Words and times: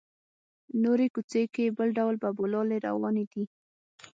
نورې 0.83 1.07
کوڅې 1.15 1.43
کې 1.53 1.75
بل 1.77 1.89
ډول 1.97 2.15
بابولالې 2.23 2.77
روانې 2.87 3.25
دي. 3.31 3.43